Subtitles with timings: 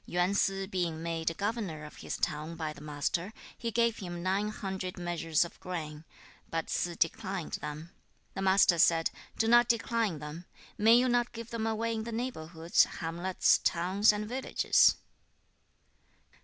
[0.07, 0.15] 3.
[0.15, 4.47] Yuan Sze being made governor of his town by the Master, he gave him nine
[4.49, 6.05] hundred measures of grain,
[6.49, 7.89] but Sze declined them.
[8.33, 8.33] 4.
[8.33, 10.45] The Master said, 'Do not decline them.
[10.75, 14.95] May you not give them away in the neighborhoods, hamlets, towns, and villages?'